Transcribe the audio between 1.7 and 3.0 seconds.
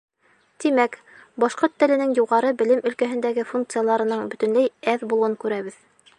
теленең юғары белем